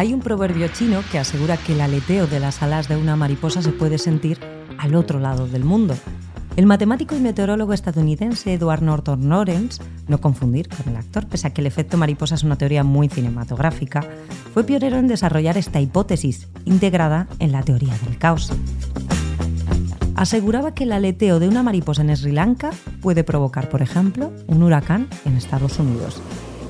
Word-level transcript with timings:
Hay 0.00 0.14
un 0.14 0.20
proverbio 0.20 0.66
chino 0.68 1.02
que 1.12 1.18
asegura 1.18 1.58
que 1.58 1.74
el 1.74 1.80
aleteo 1.82 2.26
de 2.26 2.40
las 2.40 2.62
alas 2.62 2.88
de 2.88 2.96
una 2.96 3.16
mariposa 3.16 3.60
se 3.60 3.70
puede 3.70 3.98
sentir 3.98 4.40
al 4.78 4.94
otro 4.94 5.20
lado 5.20 5.46
del 5.46 5.62
mundo. 5.62 5.94
El 6.56 6.64
matemático 6.64 7.14
y 7.14 7.20
meteorólogo 7.20 7.74
estadounidense 7.74 8.54
Edward 8.54 8.80
Norton 8.80 9.28
Lawrence, 9.28 9.82
no 10.08 10.18
confundir 10.18 10.70
con 10.70 10.90
el 10.90 10.96
actor, 10.96 11.26
pese 11.26 11.48
a 11.48 11.50
que 11.50 11.60
el 11.60 11.66
efecto 11.66 11.98
mariposa 11.98 12.36
es 12.36 12.44
una 12.44 12.56
teoría 12.56 12.82
muy 12.82 13.10
cinematográfica, 13.10 14.02
fue 14.54 14.64
pionero 14.64 14.96
en 14.96 15.06
desarrollar 15.06 15.58
esta 15.58 15.82
hipótesis, 15.82 16.48
integrada 16.64 17.28
en 17.38 17.52
la 17.52 17.62
teoría 17.62 17.94
del 18.06 18.16
caos. 18.16 18.54
Aseguraba 20.14 20.72
que 20.72 20.84
el 20.84 20.92
aleteo 20.92 21.40
de 21.40 21.48
una 21.48 21.62
mariposa 21.62 22.00
en 22.00 22.16
Sri 22.16 22.32
Lanka 22.32 22.70
puede 23.02 23.22
provocar, 23.22 23.68
por 23.68 23.82
ejemplo, 23.82 24.32
un 24.46 24.62
huracán 24.62 25.08
en 25.26 25.36
Estados 25.36 25.78
Unidos. 25.78 26.22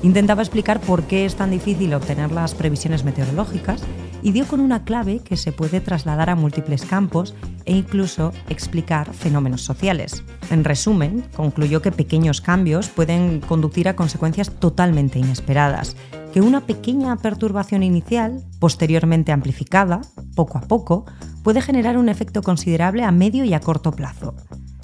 Intentaba 0.03 0.41
explicar 0.41 0.81
por 0.81 1.03
qué 1.03 1.25
es 1.25 1.35
tan 1.35 1.51
difícil 1.51 1.93
obtener 1.93 2.31
las 2.31 2.55
previsiones 2.55 3.03
meteorológicas 3.03 3.83
y 4.23 4.31
dio 4.31 4.47
con 4.47 4.59
una 4.59 4.83
clave 4.83 5.19
que 5.19 5.37
se 5.37 5.51
puede 5.51 5.79
trasladar 5.79 6.31
a 6.31 6.35
múltiples 6.35 6.85
campos 6.85 7.35
e 7.65 7.73
incluso 7.73 8.33
explicar 8.49 9.13
fenómenos 9.13 9.61
sociales. 9.61 10.23
En 10.49 10.63
resumen, 10.63 11.23
concluyó 11.35 11.83
que 11.83 11.91
pequeños 11.91 12.41
cambios 12.41 12.89
pueden 12.89 13.41
conducir 13.41 13.87
a 13.87 13.95
consecuencias 13.95 14.49
totalmente 14.49 15.19
inesperadas, 15.19 15.95
que 16.33 16.41
una 16.41 16.61
pequeña 16.61 17.15
perturbación 17.17 17.83
inicial, 17.83 18.43
posteriormente 18.59 19.31
amplificada, 19.31 20.01
poco 20.35 20.57
a 20.57 20.61
poco, 20.61 21.05
puede 21.43 21.61
generar 21.61 21.97
un 21.97 22.09
efecto 22.09 22.41
considerable 22.41 23.03
a 23.03 23.11
medio 23.11 23.43
y 23.43 23.53
a 23.53 23.59
corto 23.59 23.91
plazo. 23.91 24.33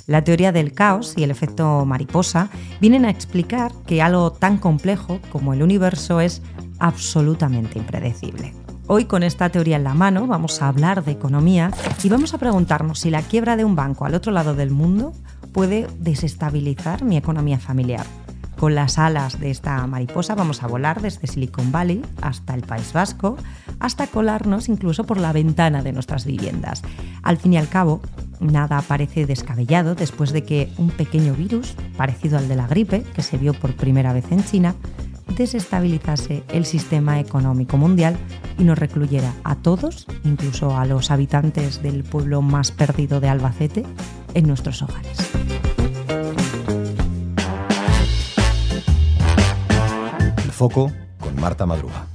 La 0.08 0.24
teoría 0.24 0.54
del 0.54 0.72
caos 0.72 1.16
y 1.18 1.24
el 1.24 1.32
efecto 1.32 1.84
mariposa 1.86 2.50
vienen 2.80 3.04
a 3.04 3.10
explicar 3.10 3.74
que 3.86 4.02
algo 4.02 4.32
tan 4.32 4.58
complejo 4.58 5.20
como 5.34 5.54
el 5.54 5.62
universo 5.62 6.22
es 6.22 6.42
absolutamente 6.80 7.78
impredecible. 7.78 8.54
Hoy 8.88 9.04
con 9.04 9.22
esta 9.22 9.50
teoría 9.50 9.76
en 9.76 9.84
la 9.84 9.94
mano 9.94 10.26
vamos 10.26 10.62
a 10.62 10.70
hablar 10.70 11.04
de 11.04 11.12
economía 11.12 11.72
y 12.02 12.08
vamos 12.08 12.34
a 12.34 12.38
preguntarnos 12.38 13.02
si 13.02 13.10
la 13.10 13.22
quiebra 13.22 13.58
de 13.58 13.66
un 13.66 13.76
banco 13.76 14.06
al 14.06 14.16
otro 14.16 14.32
lado 14.32 14.56
del 14.56 14.72
mundo 14.72 15.12
puede 15.52 15.88
desestabilizar 16.00 17.04
mi 17.04 17.18
economía 17.18 17.60
familiar. 17.60 18.06
Con 18.58 18.76
las 18.76 18.98
alas 18.98 19.42
de 19.42 19.52
esta 19.52 19.86
mariposa 19.88 20.36
vamos 20.36 20.64
a 20.64 20.68
volar 20.68 21.02
desde 21.02 21.28
Silicon 21.28 21.74
Valley 21.74 22.02
hasta 22.22 22.56
el 22.56 22.62
País 22.62 22.94
Vasco, 22.94 23.38
hasta 23.80 24.08
colarnos 24.08 24.70
incluso 24.70 25.04
por 25.04 25.20
la 25.20 25.34
ventana 25.34 25.84
de 25.84 25.92
nuestras 25.92 26.26
viviendas. 26.26 26.82
Al 27.24 27.38
fin 27.38 27.54
y 27.54 27.58
al 27.58 27.68
cabo, 27.68 28.02
nada 28.40 28.82
parece 28.82 29.26
descabellado 29.26 29.96
después 29.96 30.32
de 30.32 30.44
que 30.44 30.72
un 30.78 30.90
pequeño 30.90 31.34
virus, 31.34 31.76
parecido 31.96 32.38
al 32.38 32.48
de 32.48 32.56
la 32.56 32.68
gripe, 32.68 33.04
que 33.16 33.22
se 33.22 33.38
vio 33.38 33.54
por 33.54 33.76
primera 33.76 34.14
vez 34.14 34.32
en 34.32 34.44
China, 34.44 34.76
desestabilizase 35.36 36.44
el 36.50 36.66
sistema 36.66 37.20
económico 37.20 37.78
mundial 37.78 38.18
y 38.58 38.64
nos 38.64 38.78
recluyera 38.78 39.34
a 39.44 39.56
todos, 39.56 40.08
incluso 40.24 40.76
a 40.78 40.86
los 40.86 41.12
habitantes 41.12 41.82
del 41.82 42.04
pueblo 42.04 42.42
más 42.42 42.72
perdido 42.72 43.20
de 43.20 43.30
Albacete, 43.30 43.86
en 44.34 44.48
nuestros 44.48 44.82
hogares. 44.82 45.18
El 50.44 50.52
foco 50.52 50.92
con 51.20 51.36
Marta 51.40 51.66
Madruga. 51.66 52.08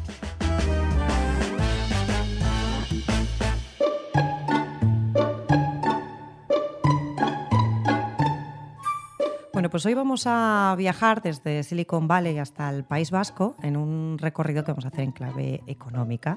Pues 9.72 9.86
hoy 9.86 9.94
vamos 9.94 10.24
a 10.26 10.74
viajar 10.76 11.22
desde 11.22 11.62
Silicon 11.62 12.06
Valley 12.06 12.36
hasta 12.36 12.68
el 12.68 12.84
País 12.84 13.10
Vasco 13.10 13.56
en 13.62 13.78
un 13.78 14.18
recorrido 14.18 14.64
que 14.64 14.72
vamos 14.72 14.84
a 14.84 14.88
hacer 14.88 15.00
en 15.00 15.12
clave 15.12 15.62
económica. 15.66 16.36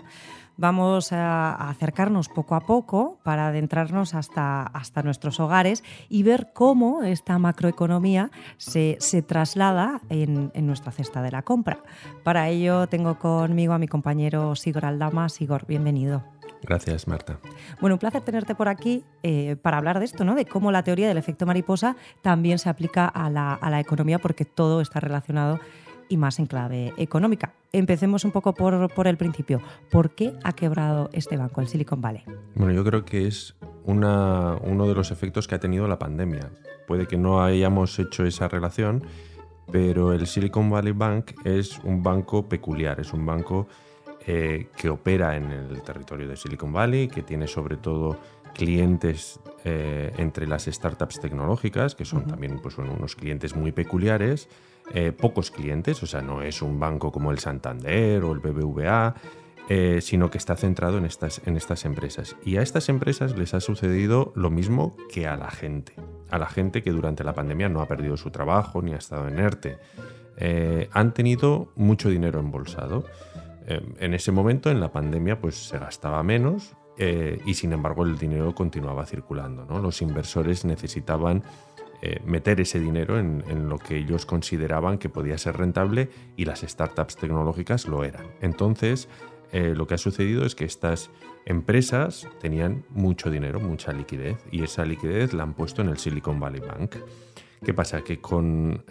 Vamos 0.55 1.11
a 1.11 1.69
acercarnos 1.69 2.29
poco 2.29 2.55
a 2.55 2.61
poco 2.61 3.19
para 3.23 3.47
adentrarnos 3.47 4.15
hasta, 4.15 4.63
hasta 4.63 5.03
nuestros 5.03 5.41
hogares 5.41 5.83
y 6.07 6.23
ver 6.23 6.51
cómo 6.53 7.03
esta 7.03 7.37
macroeconomía 7.37 8.31
se, 8.55 8.97
traslada 9.27 9.99
en, 10.07 10.51
en, 10.53 10.65
nuestra 10.65 10.93
cesta 10.93 11.21
de 11.21 11.31
la 11.31 11.41
compra. 11.41 11.79
Para 12.23 12.47
ello 12.47 12.87
tengo 12.87 13.19
conmigo 13.19 13.73
a 13.73 13.79
mi 13.79 13.89
compañero 13.89 14.55
Sigor 14.55 14.85
Aldama. 14.85 15.27
Sigor, 15.27 15.65
bienvenido. 15.67 16.23
Gracias, 16.65 17.07
Marta. 17.07 17.39
Bueno, 17.79 17.95
un 17.95 17.99
placer 17.99 18.21
tenerte 18.21 18.55
por 18.55 18.67
aquí 18.67 19.03
eh, 19.23 19.55
para 19.61 19.77
hablar 19.77 19.99
de 19.99 20.05
esto, 20.05 20.23
¿no? 20.25 20.35
de 20.35 20.45
cómo 20.45 20.71
la 20.71 20.83
teoría 20.83 21.07
del 21.07 21.17
efecto 21.17 21.45
mariposa 21.45 21.95
también 22.21 22.59
se 22.59 22.69
aplica 22.69 23.05
a 23.07 23.29
la, 23.29 23.79
economía 23.79 24.19
porque 24.19 24.45
todo 24.45 24.81
está 24.81 24.99
relacionado 24.99 25.59
y 26.07 26.17
más 26.17 26.39
en 26.39 26.45
clave 26.45 26.93
económica. 26.97 27.53
Empecemos 27.71 28.25
un 28.25 28.31
poco 28.31 28.53
por, 28.53 28.93
por, 28.93 29.07
el 29.07 29.17
principio. 29.17 29.61
¿Por 29.91 30.11
qué 30.11 30.33
ha 30.43 30.53
quebrado 30.53 31.09
este 31.13 31.35
banco, 31.35 31.61
el 31.61 31.67
Silicon 31.67 32.01
Valley? 32.01 32.23
Bueno, 32.55 32.73
yo 32.73 32.83
creo 32.83 33.03
que 33.05 33.27
es 33.27 33.55
una, 33.83 34.55
uno 34.61 34.87
de 34.87 34.95
los 34.95 35.11
efectos 35.11 35.47
que 35.47 35.55
ha 35.55 35.59
tenido 35.59 35.87
la 35.87 35.99
pandemia. 35.99 36.51
Puede 36.87 37.07
que 37.07 37.17
no 37.17 37.43
hayamos 37.43 37.97
hecho 37.99 38.25
esa 38.25 38.47
relación, 38.47 39.03
pero 39.71 40.13
el 40.13 40.27
Silicon 40.27 40.69
Valley 40.69 40.93
Bank 40.93 41.31
es 41.43 41.79
un 41.83 42.03
banco 42.03 42.47
peculiar, 42.47 42.99
es 42.99 43.13
un 43.13 43.25
banco 43.25 43.67
eh, 44.27 44.69
que 44.75 44.89
opera 44.89 45.37
en 45.37 45.51
el 45.51 45.83
territorio 45.83 46.27
de 46.27 46.35
Silicon 46.35 46.73
Valley, 46.73 47.07
que 47.07 47.21
tiene 47.21 47.45
sobre 47.45 47.77
todo 47.77 48.17
clientes 48.55 49.39
eh, 49.63 50.11
entre 50.17 50.47
las 50.47 50.65
startups 50.65 51.19
tecnológicas, 51.19 51.93
que 51.93 52.05
son 52.05 52.25
también 52.25 52.57
pues, 52.57 52.79
unos 52.79 53.15
clientes 53.15 53.55
muy 53.55 53.71
peculiares, 53.71 54.49
eh, 54.95 55.11
pocos 55.11 55.51
clientes, 55.51 56.01
o 56.01 56.07
sea, 56.07 56.23
no 56.23 56.41
es 56.41 56.63
un 56.63 56.79
banco 56.79 57.11
como 57.11 57.29
el 57.29 57.37
Santander 57.37 58.23
o 58.23 58.31
el 58.31 58.39
BBVA, 58.39 59.13
sino 59.99 60.31
que 60.31 60.39
está 60.39 60.55
centrado 60.55 60.97
en 60.97 61.05
estas, 61.05 61.41
en 61.45 61.55
estas 61.55 61.85
empresas. 61.85 62.35
Y 62.43 62.57
a 62.57 62.63
estas 62.63 62.89
empresas 62.89 63.37
les 63.37 63.53
ha 63.53 63.59
sucedido 63.59 64.33
lo 64.35 64.49
mismo 64.49 64.95
que 65.11 65.27
a 65.27 65.37
la 65.37 65.51
gente, 65.51 65.93
a 66.31 66.39
la 66.39 66.47
gente 66.47 66.81
que 66.81 66.91
durante 66.91 67.23
la 67.23 67.33
pandemia 67.33 67.69
no 67.69 67.81
ha 67.81 67.87
perdido 67.87 68.17
su 68.17 68.31
trabajo 68.31 68.81
ni 68.81 68.93
ha 68.93 68.97
estado 68.97 69.27
en 69.27 69.37
ERTE. 69.37 69.77
han 70.91 71.13
tenido 71.13 71.71
mucho 71.75 72.09
dinero 72.09 72.39
embolsado. 72.39 73.05
Em, 73.67 73.93
en 73.99 74.13
ese 74.13 74.31
momento, 74.31 74.69
en 74.69 74.79
la 74.79 74.91
pandemia, 74.91 75.39
pues 75.39 75.55
se 75.55 75.79
gastaba 75.79 76.21
menos 76.23 76.75
eh, 76.97 77.41
y 77.45 77.55
sin 77.55 77.73
embargo 77.73 78.03
el 78.03 78.17
dinero 78.17 78.53
continuaba 78.53 79.05
circulando. 79.05 79.65
Los 79.79 80.01
inversores 80.01 80.65
necesitaban 80.65 81.43
eh, 82.01 82.21
meter 82.25 82.61
ese 82.61 82.79
dinero 82.79 83.19
en, 83.19 83.69
lo 83.69 83.77
que 83.79 83.97
ellos 83.97 84.25
consideraban 84.25 84.97
que 84.97 85.09
podía 85.09 85.37
ser 85.37 85.57
rentable 85.57 86.09
y 86.37 86.45
las 86.45 86.61
startups 86.61 87.15
tecnológicas 87.17 87.87
lo 87.87 88.03
eran. 88.03 88.27
Entonces, 88.41 89.09
eh, 89.51 89.73
lo 89.75 89.87
que 89.87 89.95
ha 89.95 89.97
sucedido 89.97 90.45
es 90.45 90.55
que 90.55 90.65
estas 90.65 91.09
empresas 91.45 92.27
tenían 92.39 92.85
mucho 92.89 93.29
dinero, 93.29 93.59
mucha 93.59 93.91
liquidez 93.91 94.37
y 94.51 94.63
esa 94.63 94.85
liquidez 94.85 95.33
la 95.33 95.43
han 95.43 95.53
puesto 95.53 95.81
en 95.81 95.89
el 95.89 95.97
Silicon 95.97 96.39
Valley 96.39 96.61
Bank. 96.61 96.95
¿Qué 97.63 97.73
pasa? 97.73 98.03
Que 98.03 98.21
con 98.21 98.83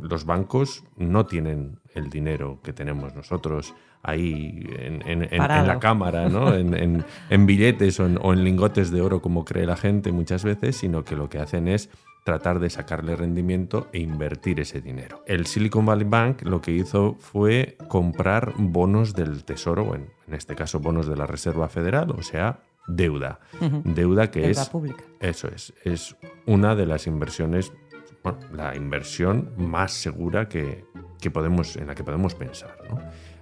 los 0.00 0.24
bancos 0.24 0.84
no 0.96 1.26
tienen 1.26 1.80
el 1.94 2.10
dinero 2.10 2.60
que 2.62 2.72
tenemos 2.72 3.14
nosotros 3.16 3.74
ahí 4.04 4.66
en, 4.78 5.20
la 5.38 5.78
cámara, 5.80 6.28
¿no? 6.28 6.54
en, 6.54 7.46
billetes 7.46 7.98
o, 7.98 8.06
en, 8.06 8.44
lingotes 8.44 8.90
de 8.90 9.00
oro 9.00 9.20
como 9.20 9.44
cree 9.44 9.66
la 9.66 9.76
gente 9.76 10.12
muchas 10.12 10.44
veces, 10.44 10.76
sino 10.76 11.04
que 11.04 11.16
lo 11.16 11.28
que 11.28 11.38
hacen 11.38 11.66
es 11.66 11.90
tratar 12.22 12.58
de 12.58 12.70
sacarle 12.70 13.16
rendimiento 13.16 13.88
e 13.92 14.00
invertir 14.00 14.60
ese 14.60 14.80
dinero. 14.80 15.22
El 15.26 15.46
Silicon 15.46 15.84
Valley 15.84 16.06
Bank 16.08 16.42
lo 16.42 16.60
que 16.60 16.72
hizo 16.72 17.16
fue 17.18 17.76
comprar 17.88 18.54
bonos 18.56 19.14
del 19.14 19.44
Tesoro, 19.44 19.94
en, 19.94 20.10
en 20.28 20.34
este 20.34 20.54
caso 20.54 20.80
bonos 20.80 21.06
de 21.06 21.16
la 21.16 21.26
Reserva 21.26 21.68
Federal, 21.68 22.10
o 22.10 22.22
sea, 22.22 22.60
deuda. 22.86 23.40
Deuda 23.84 24.30
que 24.30 24.40
deuda 24.40 24.62
es... 24.62 24.68
pública. 24.68 25.04
Eso 25.20 25.48
es. 25.48 25.72
Es 25.84 26.16
una 26.46 26.74
de 26.74 26.86
las 26.86 27.06
inversiones, 27.06 27.72
bueno, 28.22 28.38
la 28.52 28.76
inversión 28.76 29.52
más 29.56 29.92
segura 29.92 30.48
que, 30.48 30.84
que 31.20 31.30
podemos, 31.30 31.76
en 31.76 31.86
la 31.86 31.94
que 31.94 32.04
podemos 32.04 32.34
pensar. 32.34 32.76
¿no? 32.88 32.98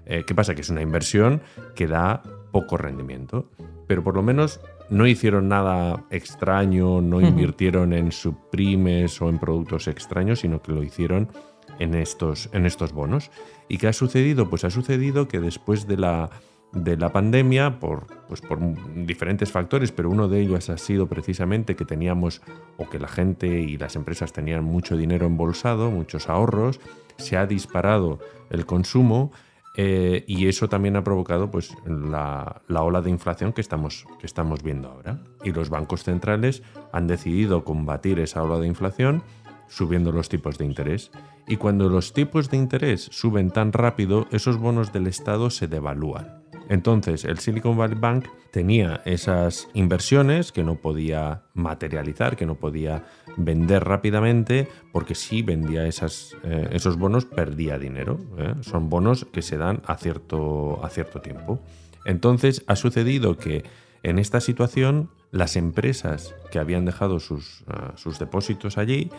Eh, 0.06 0.25
¿Qué 0.26 0.34
pasa? 0.34 0.54
Que 0.54 0.62
es 0.62 0.70
una 0.70 0.82
inversión 0.82 1.43
que 1.75 1.87
da 1.87 2.22
poco 2.50 2.76
rendimiento, 2.76 3.50
pero 3.87 4.02
por 4.02 4.14
lo 4.14 4.22
menos 4.22 4.60
no 4.90 5.06
hicieron 5.06 5.49
nada 5.49 6.04
extraño, 6.10 7.00
no 7.00 7.20
invirtieron 7.20 7.93
en 7.93 8.12
subprimes 8.12 9.20
o 9.22 9.28
en 9.28 9.38
productos 9.38 9.88
extraños, 9.88 10.40
sino 10.40 10.60
que 10.60 10.72
lo 10.72 10.82
hicieron 10.82 11.28
en 11.78 11.94
estos, 11.94 12.50
en 12.52 12.66
estos 12.66 12.93
bonos. 12.93 13.31
¿Y 13.69 13.78
qué 13.78 13.88
ha 13.88 13.93
sucedido? 13.93 14.50
Pues 14.50 14.64
ha 14.64 14.70
sucedido 14.70 15.28
que 15.28 15.40
después 15.40 15.87
de 15.87 15.96
la, 15.96 16.31
de 16.72 16.96
la 16.96 17.10
pandemia, 17.10 17.81
por, 17.81 18.06
pues 18.28 18.40
por 18.40 18.58
diferentes 19.06 19.50
factores, 19.50 19.93
pero 19.93 20.10
uno 20.10 20.28
de 20.28 20.40
ellos 20.40 20.69
ha 20.69 20.78
sido 20.78 21.06
precisamente 21.06 21.75
que 21.75 21.84
teníamos, 21.84 22.43
o 22.76 22.88
que 22.88 22.99
la 22.99 23.08
gente 23.08 23.46
y 23.46 23.78
las 23.78 23.96
empresas 23.96 24.32
tenían 24.32 24.64
mucho 24.64 24.96
dinero 24.96 25.26
embolsado, 25.26 25.90
muchos 25.90 26.28
ahorros, 26.28 26.81
se 27.16 27.37
ha 27.37 27.46
disparado 27.46 28.19
el 28.50 28.66
consumo 28.66 29.32
eh, 29.75 30.25
y 30.27 30.49
eso 30.49 30.69
también 30.69 30.97
ha 30.97 31.05
provocado 31.05 31.51
pues, 31.51 31.75
la, 31.87 32.63
ola 32.69 33.01
de 33.01 33.11
inflación 33.11 33.53
que 33.53 33.61
estamos, 33.61 34.07
que 34.21 34.27
estamos 34.27 34.63
viendo 34.63 34.89
ahora. 34.89 35.23
Y 35.45 35.53
los 35.53 35.71
bancos 35.71 36.05
centrales 36.05 36.63
han 36.93 37.07
decidido 37.07 37.65
combatir 37.65 38.19
esa 38.19 38.43
ola 38.43 38.59
de 38.59 38.67
inflación 38.67 39.23
subiendo 39.69 40.13
los 40.13 40.29
tipos 40.29 40.59
de 40.59 40.67
interés. 40.67 41.11
Y 41.49 41.57
cuando 41.57 41.89
los 41.89 42.13
tipos 42.13 42.51
de 42.51 42.59
interés 42.59 43.09
suben 43.11 43.51
tan 43.51 43.73
rápido, 43.73 44.27
esos 44.31 44.59
bonos 44.59 44.93
del 44.93 45.07
Estado 45.07 45.49
se 45.49 45.67
devalúan. 45.67 46.42
Entonces, 46.69 47.25
el 47.25 47.38
Silicon 47.38 47.76
Valley 47.76 47.99
Bank 47.99 48.26
tenía 48.50 49.00
esas 49.05 49.69
inversiones 49.75 50.53
que 50.53 50.62
no 50.62 50.76
podía 50.76 51.43
materializar, 51.55 52.37
que 52.37 52.47
no 52.47 52.55
podía 52.56 53.05
vender 53.37 53.85
rápidamente, 53.85 54.69
porque 54.93 55.14
si 55.14 55.43
vendía 55.43 55.87
eh, 55.87 55.88
esos 55.88 56.99
bonos 56.99 57.25
perdía 57.25 57.79
dinero. 57.79 58.20
¿eh? 58.38 58.55
Son 58.61 58.88
bonos 58.88 59.25
que 59.25 59.43
se 59.43 59.56
dan 59.56 59.82
a 59.87 59.97
cierto, 59.97 60.85
a 60.85 60.91
cierto 60.91 61.20
tiempo. 61.20 61.61
Entonces, 62.05 62.64
ha 62.67 62.76
sucedido 62.76 63.37
que 63.37 63.64
en 64.03 64.19
esta 64.19 64.41
situación 64.41 65.11
las 65.31 65.56
empresas 65.56 66.35
que 66.50 66.59
habían 66.59 66.85
dejado 66.85 67.20
sus, 67.20 67.62
uh, 67.62 67.97
sus 67.97 68.19
depósitos 68.19 68.76
allí, 68.76 69.11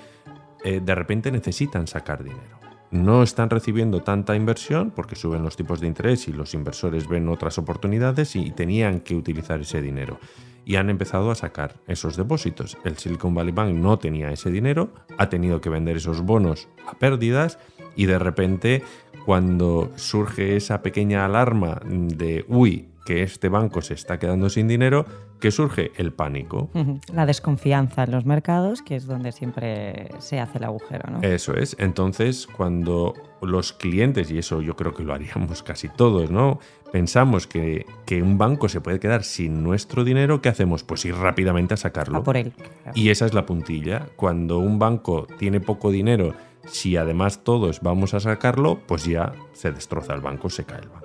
eh, 0.64 0.80
de 0.84 0.96
repente 0.96 1.32
necesitan 1.32 1.88
sacar 1.88 2.24
dinero. 2.24 2.63
No 2.94 3.24
están 3.24 3.50
recibiendo 3.50 4.04
tanta 4.04 4.36
inversión 4.36 4.92
porque 4.92 5.16
suben 5.16 5.42
los 5.42 5.56
tipos 5.56 5.82
de 5.82 5.88
interés 5.88 6.28
y 6.28 6.32
los 6.32 6.54
inversores 6.54 7.08
ven 7.08 7.28
otras 7.28 7.58
oportunidades 7.58 8.36
y 8.36 8.52
tenían 8.52 9.00
que 9.00 9.16
utilizar 9.16 9.60
ese 9.62 9.82
dinero. 9.82 10.20
Y 10.64 10.76
han 10.76 10.92
empezado 10.92 11.32
a 11.32 11.36
sacar 11.36 11.74
esos 11.88 12.18
depósitos. 12.18 12.78
El 12.84 13.00
Silicon 13.00 13.34
Valley 13.34 13.52
Bank 13.52 13.74
no 13.74 13.98
tenía 13.98 14.32
ese 14.32 14.52
dinero, 14.52 14.94
ha 15.18 15.28
tenido 15.28 15.60
que 15.60 15.72
vender 15.72 15.98
esos 15.98 16.22
bonos 16.22 16.68
a 16.88 16.94
pérdidas 16.94 17.58
y 17.96 18.06
de 18.06 18.20
repente 18.20 18.84
cuando 19.26 19.92
surge 19.96 20.56
esa 20.56 20.84
pequeña 20.84 21.26
alarma 21.26 21.82
de, 21.84 22.46
uy, 22.48 22.90
que 23.06 23.24
este 23.24 23.50
banco 23.50 23.82
se 23.82 23.94
está 23.94 24.20
quedando 24.20 24.50
sin 24.50 24.68
dinero, 24.68 25.06
que 25.40 25.52
surge 25.52 25.92
el 25.98 26.14
pánico. 26.14 26.70
La 27.14 27.26
desconfianza 27.26 28.04
en 28.04 28.12
los 28.12 28.26
mercados, 28.26 28.82
que 28.82 28.96
es 28.96 29.06
donde 29.06 29.32
siempre 29.32 30.10
se 30.20 30.40
hace 30.40 30.58
el 30.58 30.64
agujero. 30.64 31.12
¿no? 31.12 31.22
Eso 31.22 31.54
es. 31.56 31.76
Entonces, 31.80 32.48
cuando 32.48 33.14
los 33.42 33.74
clientes, 33.74 34.32
y 34.32 34.38
eso 34.38 34.62
yo 34.62 34.76
creo 34.76 34.94
que 34.94 35.04
lo 35.04 35.14
haríamos 35.14 35.64
casi 35.64 35.90
todos, 35.90 36.32
¿no? 36.32 36.60
Pensamos 36.92 37.48
que, 37.48 37.86
que 38.06 38.22
un 38.22 38.38
banco 38.38 38.70
se 38.70 38.80
puede 38.80 39.00
quedar 39.00 39.24
sin 39.24 39.64
nuestro 39.64 40.04
dinero, 40.04 40.42
¿qué 40.42 40.50
hacemos? 40.50 40.84
Pues 40.84 41.04
ir 41.06 41.16
rápidamente 41.16 41.74
a 41.74 41.78
sacarlo. 41.78 42.20
A 42.20 42.24
por 42.24 42.38
él. 42.38 42.54
Y 42.94 43.10
esa 43.10 43.26
es 43.26 43.34
la 43.34 43.46
puntilla. 43.46 44.08
Cuando 44.16 44.60
un 44.60 44.80
banco 44.80 45.28
tiene 45.40 45.60
poco 45.60 45.92
dinero, 45.92 46.36
si 46.66 46.96
además 46.96 47.44
todos 47.44 47.82
vamos 47.82 48.14
a 48.14 48.20
sacarlo, 48.20 48.80
pues 48.88 49.06
ya 49.06 49.34
se 49.54 49.72
destroza 49.72 50.14
el 50.14 50.22
banco, 50.22 50.50
se 50.50 50.64
cae 50.64 50.80
el 50.80 50.90
banco. 50.90 51.03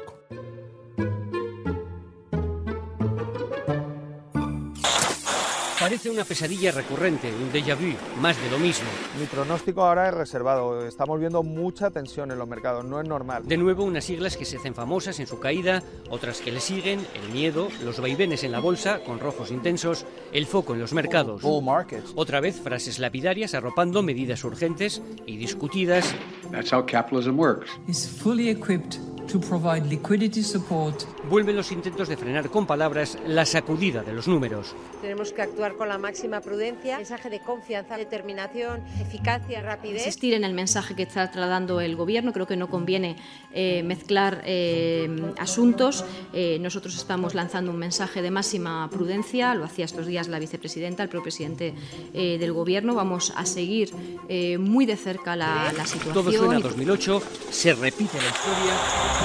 Parece 5.88 6.10
una 6.10 6.24
pesadilla 6.24 6.70
recurrente, 6.70 7.32
un 7.32 7.50
déjà 7.50 7.74
vu, 7.74 7.96
más 8.20 8.36
de 8.42 8.50
lo 8.50 8.58
mismo. 8.58 8.86
Mi 9.18 9.24
pronóstico 9.24 9.82
ahora 9.82 10.08
es 10.08 10.12
reservado. 10.12 10.86
Estamos 10.86 11.18
viendo 11.18 11.42
mucha 11.42 11.90
tensión 11.90 12.30
en 12.30 12.36
los 12.36 12.46
mercados, 12.46 12.84
no 12.84 13.00
es 13.00 13.08
normal. 13.08 13.44
De 13.46 13.56
nuevo, 13.56 13.84
unas 13.84 14.04
siglas 14.04 14.36
que 14.36 14.44
se 14.44 14.58
hacen 14.58 14.74
famosas 14.74 15.18
en 15.18 15.26
su 15.26 15.40
caída, 15.40 15.82
otras 16.10 16.42
que 16.42 16.52
le 16.52 16.60
siguen, 16.60 17.00
el 17.14 17.32
miedo, 17.32 17.68
los 17.82 18.00
vaivenes 18.00 18.44
en 18.44 18.52
la 18.52 18.58
bolsa, 18.58 19.02
con 19.02 19.18
rojos 19.18 19.50
intensos, 19.50 20.04
el 20.30 20.44
foco 20.44 20.74
en 20.74 20.80
los 20.80 20.92
mercados. 20.92 21.40
Bull 21.40 21.64
markets. 21.64 22.12
Otra 22.16 22.40
vez, 22.40 22.60
frases 22.60 22.98
lapidarias 22.98 23.54
arropando 23.54 24.02
medidas 24.02 24.44
urgentes 24.44 25.00
y 25.24 25.38
discutidas. 25.38 26.14
That's 26.50 26.70
how 26.70 26.84
capitalism 26.84 27.38
works. 27.38 27.70
is 27.88 28.06
fully 28.06 28.50
equipped 28.50 28.98
to 29.30 29.38
provide 29.40 29.86
liquidity 29.86 30.42
support 30.42 31.04
Vuelven 31.28 31.56
los 31.56 31.70
intentos 31.72 32.08
de 32.08 32.16
frenar 32.16 32.48
con 32.48 32.66
palabras 32.66 33.18
la 33.26 33.44
sacudida 33.44 34.02
de 34.02 34.12
los 34.14 34.26
números. 34.28 34.74
Tenemos 35.02 35.32
que 35.32 35.42
actuar 35.42 35.74
con 35.76 35.88
la 35.88 35.98
máxima 35.98 36.40
prudencia, 36.40 36.96
mensaje 36.96 37.28
de 37.28 37.40
confianza, 37.40 37.98
determinación, 37.98 38.80
eficacia, 39.00 39.60
rapidez. 39.60 39.98
insistir 40.06 40.32
en 40.32 40.44
el 40.44 40.54
mensaje 40.54 40.94
que 40.96 41.02
está 41.02 41.30
trasladando 41.30 41.80
el 41.82 41.96
Gobierno. 41.96 42.32
Creo 42.32 42.46
que 42.46 42.56
no 42.56 42.68
conviene 42.70 43.16
eh, 43.52 43.82
mezclar 43.82 44.42
eh, 44.46 45.08
asuntos. 45.38 46.02
Eh, 46.32 46.58
nosotros 46.60 46.96
estamos 46.96 47.34
lanzando 47.34 47.70
un 47.72 47.78
mensaje 47.78 48.22
de 48.22 48.30
máxima 48.30 48.88
prudencia. 48.90 49.54
Lo 49.54 49.64
hacía 49.64 49.84
estos 49.84 50.06
días 50.06 50.28
la 50.28 50.38
vicepresidenta, 50.38 51.02
el 51.02 51.10
propio 51.10 51.24
presidente 51.24 51.74
eh, 52.14 52.38
del 52.38 52.54
Gobierno. 52.54 52.94
Vamos 52.94 53.34
a 53.36 53.44
seguir 53.44 53.90
eh, 54.30 54.56
muy 54.56 54.86
de 54.86 54.96
cerca 54.96 55.36
la, 55.36 55.72
la 55.76 55.84
situación. 55.84 56.14
Todo 56.14 56.32
suena 56.32 56.56
a 56.56 56.58
y- 56.60 56.62
2008, 56.62 57.22
se 57.50 57.74
repite 57.74 58.16
la 58.16 58.28
historia. 58.28 59.17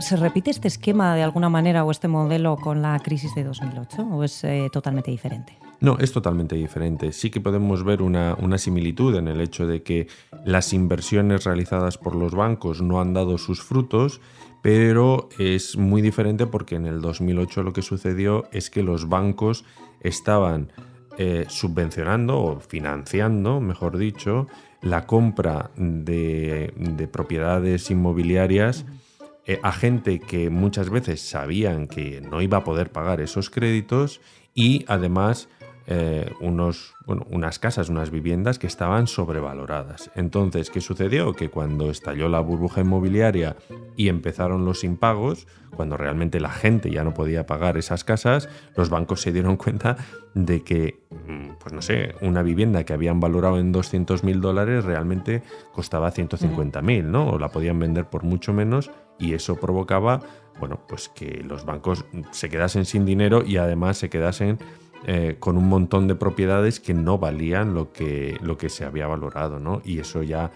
¿Se 0.00 0.16
repite 0.16 0.50
este 0.50 0.68
esquema 0.68 1.14
de 1.14 1.22
alguna 1.22 1.48
manera 1.48 1.84
o 1.84 1.90
este 1.90 2.08
modelo 2.08 2.56
con 2.56 2.82
la 2.82 2.98
crisis 2.98 3.34
de 3.34 3.44
2008 3.44 4.02
o 4.02 4.24
es 4.24 4.44
eh, 4.44 4.68
totalmente 4.72 5.10
diferente? 5.10 5.56
No, 5.80 5.96
es 5.98 6.12
totalmente 6.12 6.54
diferente. 6.54 7.12
Sí 7.12 7.30
que 7.30 7.40
podemos 7.40 7.82
ver 7.82 8.02
una, 8.02 8.36
similitud 8.58 9.16
en 9.16 9.26
el 9.26 9.40
hecho 9.40 9.66
de 9.66 9.82
que 9.82 10.08
las 10.44 10.72
inversiones 10.72 11.44
realizadas 11.44 11.98
por 11.98 12.14
los 12.14 12.34
bancos 12.34 12.82
no 12.82 13.00
han 13.00 13.14
dado 13.14 13.38
sus 13.38 13.62
frutos, 13.62 14.20
pero 14.60 15.28
es 15.38 15.76
muy 15.76 16.02
diferente 16.02 16.46
porque 16.46 16.76
en 16.76 16.86
el 16.86 17.00
2008 17.00 17.62
lo 17.62 17.72
que 17.72 17.82
sucedió 17.82 18.44
es 18.52 18.70
que 18.70 18.82
los 18.82 19.08
bancos 19.08 19.64
estaban 20.00 20.70
eh, 21.18 21.46
subvencionando 21.48 22.38
o 22.40 22.60
financiando, 22.60 23.60
mejor 23.60 23.98
dicho, 23.98 24.46
la 24.82 25.06
compra 25.06 25.70
de, 25.76 26.72
de 26.76 27.08
propiedades 27.08 27.90
inmobiliarias 27.90 28.84
eh, 29.44 29.58
a 29.62 29.72
gente 29.72 30.20
que 30.20 30.50
muchas 30.50 30.88
veces 30.88 31.20
sabían 31.20 31.88
que 31.88 32.20
no 32.20 32.42
iba 32.42 32.58
a 32.58 32.64
poder 32.64 32.92
pagar 32.92 33.20
esos 33.20 33.50
créditos 33.50 34.20
y 34.54 34.84
además 34.86 35.48
eh, 35.86 36.32
unos, 36.40 36.94
bueno, 37.06 37.26
unas 37.30 37.58
casas, 37.58 37.88
unas 37.88 38.10
viviendas 38.10 38.58
que 38.58 38.66
estaban 38.66 39.06
sobrevaloradas. 39.06 40.10
Entonces, 40.14 40.70
¿qué 40.70 40.80
sucedió? 40.80 41.34
Que 41.34 41.50
cuando 41.50 41.90
estalló 41.90 42.28
la 42.28 42.40
burbuja 42.40 42.82
inmobiliaria 42.82 43.56
y 43.96 44.08
empezaron 44.08 44.64
los 44.64 44.84
impagos, 44.84 45.46
cuando 45.74 45.96
realmente 45.96 46.38
la 46.38 46.50
gente 46.50 46.90
ya 46.90 47.02
no 47.02 47.14
podía 47.14 47.46
pagar 47.46 47.76
esas 47.78 48.04
casas, 48.04 48.48
los 48.76 48.90
bancos 48.90 49.22
se 49.22 49.32
dieron 49.32 49.56
cuenta 49.56 49.96
de 50.34 50.62
que, 50.62 51.00
mm, 51.10 51.54
pues 51.58 51.72
no 51.72 51.82
sé, 51.82 52.14
una 52.20 52.42
vivienda 52.42 52.84
que 52.84 52.92
habían 52.92 53.20
valorado 53.20 53.58
en 53.58 53.72
200 53.72 54.22
mil 54.22 54.40
dólares 54.40 54.84
realmente 54.84 55.42
costaba 55.72 56.10
150 56.10 56.82
mil, 56.82 57.10
¿no? 57.10 57.30
O 57.30 57.38
la 57.38 57.48
podían 57.48 57.78
vender 57.78 58.06
por 58.06 58.22
mucho 58.22 58.52
menos 58.52 58.90
y 59.18 59.34
eso 59.34 59.56
provocaba, 59.56 60.20
bueno, 60.58 60.80
pues 60.88 61.08
que 61.08 61.42
los 61.46 61.64
bancos 61.64 62.04
se 62.30 62.48
quedasen 62.48 62.84
sin 62.84 63.04
dinero 63.04 63.42
y 63.44 63.56
además 63.56 63.96
se 63.96 64.10
quedasen 64.10 64.58
eh, 65.04 65.36
con 65.40 65.56
un 65.56 65.68
montón 65.68 66.06
de 66.06 66.14
propiedades 66.14 66.78
que 66.78 66.94
no 66.94 67.18
valían 67.18 67.74
lo 67.74 67.92
que, 67.92 68.38
lo 68.40 68.56
que 68.56 68.68
se 68.68 68.84
había 68.84 69.08
valorado, 69.08 69.58
¿no? 69.58 69.82
Y 69.84 69.98
eso 69.98 70.22
ya, 70.22 70.52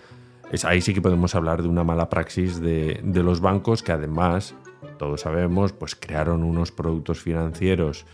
es, 0.52 0.64
ahí 0.64 0.80
sí 0.80 0.94
que 0.94 1.02
podemos 1.02 1.34
hablar 1.34 1.62
de 1.62 1.68
una 1.68 1.82
mala 1.82 2.08
praxis 2.08 2.60
de, 2.60 3.00
los 3.02 3.40
bancos 3.40 3.82
que 3.82 3.90
además, 3.90 4.54
todos 4.98 5.22
sabemos, 5.22 5.72
pues 5.72 5.96
crearon 5.96 6.44
unos 6.44 6.70
productos 6.70 7.20
financieros 7.20 8.06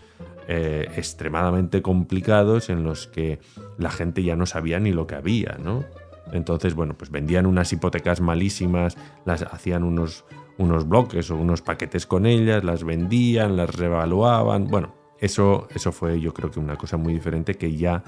eh, 0.47 0.87
extremadamente 0.95 1.83
complicados 1.83 2.71
en 2.71 2.83
los 2.83 3.05
que 3.05 3.39
la 3.77 3.91
gente 3.91 4.23
ya 4.23 4.35
no 4.35 4.47
sabía 4.47 4.79
ni 4.79 4.91
lo 4.91 5.05
que 5.05 5.13
había, 5.13 5.59
¿no? 5.63 5.85
Entonces, 6.31 6.73
bueno, 6.73 6.95
pues 6.97 7.11
vendían 7.11 7.45
unas 7.45 7.71
hipotecas 7.73 8.21
malísimas, 8.21 8.97
las 9.23 9.43
hacían 9.43 9.83
unos, 9.83 10.25
unos 10.57 10.87
bloques 10.87 11.29
o 11.29 11.35
unos 11.35 11.61
paquetes 11.61 12.07
con 12.07 12.25
ellas, 12.25 12.63
las 12.63 12.83
vendían, 12.83 13.55
las 13.55 13.75
revaluaban. 13.75 14.65
Bueno, 14.65 15.02
eso, 15.23 15.67
eso 15.73 15.91
fue 15.91 16.19
yo 16.19 16.33
creo 16.33 16.51
que 16.51 16.59
una 16.59 16.75
cosa 16.75 16.97
muy 16.97 17.13
diferente 17.13 17.55
que 17.55 17.75
ya 17.75 18.03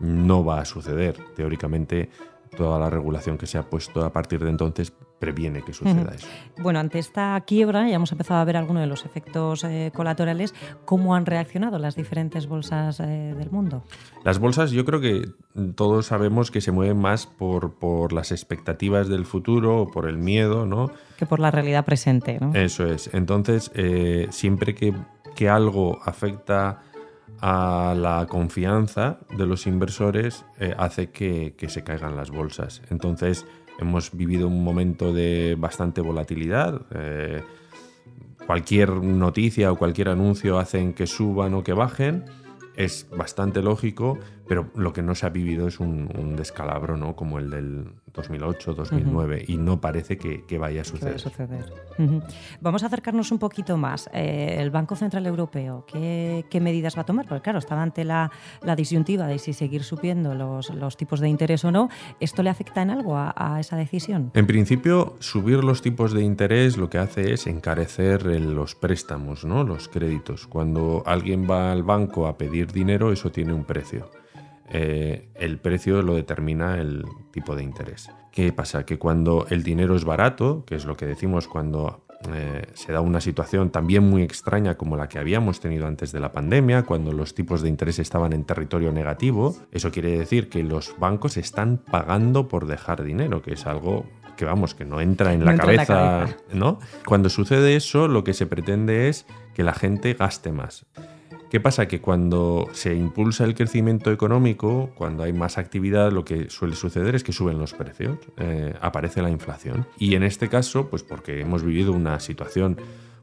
no 0.00 0.44
va 0.44 0.60
a 0.60 0.64
suceder. 0.64 1.16
Teóricamente, 1.34 2.10
toda 2.56 2.78
la 2.78 2.90
regulación 2.90 3.38
que 3.38 3.46
se 3.46 3.58
ha 3.58 3.62
puesto 3.62 4.04
a 4.04 4.12
partir 4.12 4.42
de 4.42 4.50
entonces 4.50 4.92
previene 5.18 5.62
que 5.62 5.72
suceda 5.72 6.12
eso. 6.14 6.26
Bueno, 6.58 6.78
ante 6.78 6.98
esta 6.98 7.40
quiebra 7.46 7.88
ya 7.88 7.94
hemos 7.94 8.12
empezado 8.12 8.40
a 8.40 8.44
ver 8.44 8.56
algunos 8.56 8.82
de 8.82 8.86
los 8.86 9.04
efectos 9.04 9.64
eh, 9.64 9.90
colaterales. 9.94 10.54
¿Cómo 10.84 11.14
han 11.14 11.24
reaccionado 11.24 11.78
las 11.78 11.96
diferentes 11.96 12.46
bolsas 12.46 13.00
eh, 13.00 13.34
del 13.36 13.50
mundo? 13.50 13.82
Las 14.24 14.38
bolsas 14.38 14.72
yo 14.72 14.84
creo 14.84 15.00
que 15.00 15.30
todos 15.74 16.06
sabemos 16.06 16.50
que 16.50 16.60
se 16.60 16.70
mueven 16.70 16.98
más 16.98 17.26
por, 17.26 17.74
por 17.74 18.12
las 18.12 18.30
expectativas 18.30 19.08
del 19.08 19.24
futuro 19.24 19.82
o 19.82 19.90
por 19.90 20.06
el 20.06 20.18
miedo, 20.18 20.66
¿no? 20.66 20.90
Que 21.16 21.24
por 21.24 21.40
la 21.40 21.50
realidad 21.50 21.84
presente, 21.86 22.38
¿no? 22.38 22.52
Eso 22.54 22.86
es. 22.86 23.08
Entonces, 23.14 23.70
eh, 23.74 24.26
siempre 24.30 24.74
que, 24.74 24.92
que 25.36 25.48
algo 25.48 26.00
afecta 26.04 26.82
a 27.40 27.94
la 27.96 28.26
confianza 28.28 29.18
de 29.36 29.46
los 29.46 29.66
inversores, 29.66 30.44
eh, 30.58 30.74
hace 30.76 31.10
que, 31.10 31.54
se 31.68 31.84
caigan 31.84 32.16
las 32.16 32.30
bolsas. 32.30 32.82
Entonces, 32.90 33.46
hemos 33.78 34.16
vivido 34.16 34.48
un 34.48 34.64
momento 34.64 35.12
de 35.12 35.54
bastante 35.58 36.00
volatilidad. 36.00 36.82
eh, 36.92 37.42
cualquier 38.46 38.90
noticia 38.90 39.72
o 39.72 39.76
cualquier 39.76 40.08
anuncio 40.08 40.58
hacen 40.58 40.94
que 40.94 41.06
suban 41.06 41.54
o 41.54 41.64
que 41.64 41.72
bajen. 41.72 42.24
Es 42.76 43.08
bastante 43.10 43.60
lógico, 43.60 44.18
pero 44.48 44.70
lo 44.74 44.92
que 44.92 45.02
no 45.02 45.14
se 45.14 45.26
ha 45.26 45.30
vivido 45.30 45.68
es 45.68 45.80
un, 45.80 46.10
un 46.18 46.36
descalabro 46.36 46.96
¿no? 46.96 47.16
como 47.16 47.38
el 47.38 47.50
del 47.50 47.86
2008, 48.12 48.74
2009, 48.74 49.44
y 49.48 49.56
no 49.56 49.80
parece 49.80 50.16
que, 50.16 50.44
que 50.44 50.58
vaya 50.58 50.80
a 50.80 50.84
¿Qué 50.84 50.90
va 50.90 50.96
suceder. 50.96 51.14
a 51.14 51.18
suceder? 51.18 51.64
Vamos 52.60 52.82
a 52.82 52.86
acercarnos 52.86 53.30
un 53.32 53.38
poquito 53.38 53.76
más. 53.76 54.08
Eh, 54.12 54.56
el 54.58 54.70
Banco 54.70 54.96
Central 54.96 55.26
Europeo, 55.26 55.84
¿qué, 55.86 56.44
qué 56.50 56.60
medidas 56.60 56.96
va 56.96 57.02
a 57.02 57.06
tomar? 57.06 57.26
Porque 57.26 57.42
claro, 57.42 57.58
estaba 57.58 57.82
ante 57.82 58.04
la, 58.04 58.30
la 58.62 58.76
disyuntiva 58.76 59.26
de 59.26 59.38
si 59.38 59.52
seguir 59.52 59.82
subiendo 59.84 60.34
los, 60.34 60.70
los 60.70 60.96
tipos 60.96 61.20
de 61.20 61.28
interés 61.28 61.64
o 61.64 61.70
no. 61.70 61.88
¿Esto 62.20 62.42
le 62.42 62.50
afecta 62.50 62.82
en 62.82 62.90
algo 62.90 63.16
a, 63.16 63.34
a 63.36 63.60
esa 63.60 63.76
decisión? 63.76 64.30
En 64.34 64.46
principio, 64.46 65.16
subir 65.18 65.62
los 65.62 65.82
tipos 65.82 66.12
de 66.12 66.22
interés 66.22 66.76
lo 66.76 66.88
que 66.88 66.98
hace 66.98 67.32
es 67.34 67.46
encarecer 67.46 68.24
los 68.24 68.74
préstamos, 68.74 69.44
¿no? 69.44 69.64
los 69.64 69.88
créditos. 69.88 70.46
Cuando 70.46 71.02
alguien 71.06 71.46
va 71.50 71.72
al 71.72 71.82
banco 71.82 72.26
a 72.26 72.38
pedir 72.38 72.72
dinero, 72.72 73.12
eso 73.12 73.30
tiene 73.30 73.52
un 73.52 73.64
precio. 73.64 74.10
Eh, 74.70 75.28
el 75.34 75.58
precio 75.58 76.02
lo 76.02 76.14
determina 76.14 76.78
el 76.78 77.04
tipo 77.30 77.54
de 77.54 77.62
interés. 77.62 78.10
¿Qué 78.32 78.52
pasa? 78.52 78.84
Que 78.84 78.98
cuando 78.98 79.46
el 79.50 79.62
dinero 79.62 79.96
es 79.96 80.04
barato, 80.04 80.64
que 80.66 80.74
es 80.74 80.84
lo 80.84 80.96
que 80.96 81.06
decimos 81.06 81.48
cuando 81.48 82.06
eh, 82.32 82.66
se 82.74 82.92
da 82.92 83.00
una 83.00 83.20
situación 83.20 83.70
también 83.70 84.02
muy 84.02 84.22
extraña 84.22 84.76
como 84.76 84.96
la 84.96 85.08
que 85.08 85.18
habíamos 85.18 85.60
tenido 85.60 85.86
antes 85.86 86.12
de 86.12 86.20
la 86.20 86.32
pandemia, 86.32 86.82
cuando 86.82 87.12
los 87.12 87.34
tipos 87.34 87.62
de 87.62 87.68
interés 87.68 87.98
estaban 87.98 88.32
en 88.32 88.44
territorio 88.44 88.92
negativo, 88.92 89.56
eso 89.70 89.90
quiere 89.90 90.18
decir 90.18 90.48
que 90.48 90.62
los 90.62 90.98
bancos 90.98 91.36
están 91.36 91.78
pagando 91.78 92.48
por 92.48 92.66
dejar 92.66 93.04
dinero, 93.04 93.42
que 93.42 93.52
es 93.52 93.66
algo 93.66 94.06
que 94.36 94.44
vamos, 94.44 94.74
que 94.74 94.84
no 94.84 95.00
entra 95.00 95.32
en 95.32 95.40
No 95.40 95.46
la 95.46 95.52
entra 95.52 95.70
en 95.70 95.76
la 95.76 95.86
cabeza, 95.86 96.18
cabeza. 96.20 96.36
¿no? 96.52 96.78
Cuando 97.06 97.28
sucede 97.28 97.76
eso, 97.76 98.08
lo 98.08 98.24
que 98.24 98.34
se 98.34 98.46
pretende 98.46 99.08
es 99.08 99.26
que 99.54 99.62
la 99.62 99.72
gente 99.72 100.14
gaste 100.14 100.52
más. 100.52 100.86
¿Qué 101.50 101.60
pasa? 101.60 101.86
Que 101.86 102.00
cuando 102.00 102.66
se 102.72 102.94
impulsa 102.94 103.44
el 103.44 103.54
crecimiento 103.54 104.10
económico, 104.10 104.90
cuando 104.96 105.22
hay 105.22 105.32
más 105.32 105.58
actividad, 105.58 106.10
lo 106.10 106.24
que 106.24 106.50
suele 106.50 106.74
suceder 106.74 107.14
es 107.14 107.22
que 107.22 107.32
suben 107.32 107.58
los 107.58 107.72
precios, 107.72 108.18
eh, 108.36 108.74
aparece 108.80 109.22
la 109.22 109.30
inflación. 109.30 109.86
Y 109.98 110.16
en 110.16 110.24
este 110.24 110.48
caso, 110.48 110.88
pues 110.88 111.02
porque 111.04 111.40
hemos 111.40 111.62
vivido 111.62 111.92
una 111.92 112.18
situación 112.18 112.78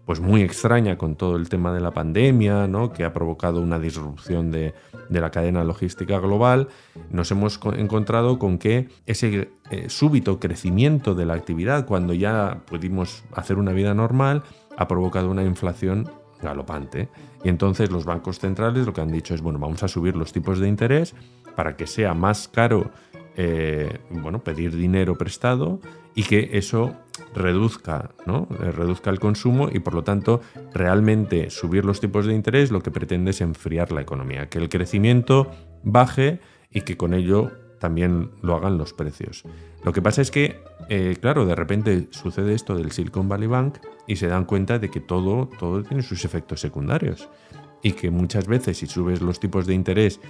pues 0.06 0.20
muy 0.20 0.42
extraña 0.42 0.98
con 0.98 1.16
todo 1.16 1.38
el 1.38 1.48
tema 1.48 1.74
de 1.74 1.80
la 1.80 1.92
pandemia, 1.92 2.70
que 2.94 3.06
ha 3.06 3.14
provocado 3.14 3.62
una 3.62 3.80
disrupción 3.80 4.52
de, 4.52 4.74
la 5.10 5.32
cadena 5.32 5.64
logística 5.64 6.20
global, 6.20 6.68
nos 7.10 7.32
hemos 7.32 7.58
co- 7.58 7.74
encontrado 7.74 8.38
con 8.40 8.58
que 8.58 8.90
ese 9.06 9.50
eh, 9.70 9.86
súbito 9.90 10.40
crecimiento 10.40 11.14
de 11.16 11.26
la 11.26 11.36
actividad, 11.36 11.86
cuando 11.86 12.14
ya 12.14 12.64
pudimos 12.66 13.24
hacer 13.34 13.58
una 13.58 13.72
vida 13.72 13.94
normal, 13.94 14.44
ha 14.78 14.88
provocado 14.88 15.30
una 15.30 15.44
inflación 15.44 16.10
galopante. 16.42 17.08
Y 17.44 17.50
entonces 17.50 17.92
los 17.92 18.06
bancos 18.06 18.40
centrales 18.40 18.86
lo 18.86 18.94
que 18.94 19.02
han 19.02 19.12
dicho 19.12 19.34
es, 19.34 19.42
bueno, 19.42 19.60
vamos 19.60 19.84
a 19.84 19.88
subir 19.88 20.16
los 20.16 20.32
tipos 20.32 20.60
de 20.60 20.68
interés 20.68 21.14
para 21.56 21.76
que 21.76 21.88
sea 21.88 22.14
más 22.14 22.48
caro 22.48 22.92
eh, 23.36 24.00
bueno, 24.12 24.44
pedir 24.44 24.76
dinero 24.76 25.18
prestado 25.18 25.80
y 26.14 26.24
que 26.24 26.52
eso 26.54 26.96
reduzca, 27.34 28.12
¿no? 28.28 28.48
Eh, 28.62 28.72
reduzca 28.72 29.10
el 29.10 29.20
consumo 29.20 29.70
y 29.72 29.80
por 29.80 29.96
lo 29.96 30.04
tanto 30.04 30.42
realmente 30.74 31.50
subir 31.50 31.84
los 31.84 32.00
tipos 32.00 32.28
de 32.28 32.36
interés 32.36 32.70
lo 32.72 32.82
que 32.82 32.92
pretende 32.92 33.32
es 33.32 33.42
enfriar 33.42 33.92
la 33.92 34.02
economía, 34.02 34.50
que 34.50 34.60
el 34.60 34.70
crecimiento 34.70 35.50
baje 35.84 36.40
y 36.70 36.82
que 36.82 36.96
con 36.96 37.16
ello 37.16 37.52
también 37.84 38.32
lo 38.42 38.56
hagan 38.56 38.78
los 38.78 38.94
precios. 38.94 39.44
Lo 39.84 39.92
que 39.92 40.02
pasa 40.02 40.22
es 40.22 40.32
que, 40.32 40.62
eh, 40.88 41.18
claro, 41.20 41.46
de 41.46 41.54
repente 41.54 42.08
sucede 42.12 42.54
esto 42.54 42.76
del 42.78 42.94
Silicon 42.94 43.28
Valley 43.28 43.50
Bank 43.50 43.80
y 44.08 44.16
se 44.16 44.28
dan 44.28 44.46
cuenta 44.46 44.80
de 44.80 44.90
que 44.90 45.02
todo, 45.02 45.50
todo 45.60 45.84
tiene 45.84 46.02
sus 46.02 46.24
efectos 46.24 46.62
secundarios 46.62 47.28
y 47.82 47.92
que 47.92 48.10
muchas 48.10 48.48
veces 48.48 48.78
si 48.78 48.88
subes 48.88 49.22
los 49.22 49.42
tipos 49.42 49.68
de 49.68 49.74
interés 49.74 50.22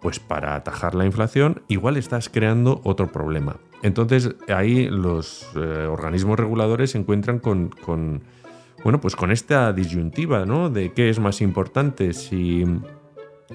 pues 0.00 0.20
para 0.20 0.54
atajar 0.54 0.94
la 0.94 1.04
inflación, 1.04 1.62
igual 1.66 1.96
estás 1.96 2.28
creando 2.28 2.80
otro 2.84 3.10
problema. 3.10 3.56
Entonces 3.82 4.36
ahí 4.46 4.86
los 4.88 5.48
eh, 5.56 5.88
organismos 5.90 6.38
reguladores 6.38 6.92
se 6.92 6.98
encuentran 6.98 7.40
con, 7.40 7.70
con, 7.70 8.22
bueno, 8.84 9.00
pues 9.00 9.16
con 9.16 9.32
esta 9.32 9.72
disyuntiva, 9.72 10.46
¿no? 10.46 10.70
De 10.70 10.92
qué 10.92 11.08
es 11.08 11.18
más 11.18 11.40
importante, 11.40 12.12
si 12.12 12.64